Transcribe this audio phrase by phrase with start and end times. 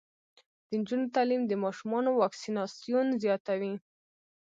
[0.67, 3.73] د نجونو تعلیم د ماشومانو واکسیناسیون زیاتوي.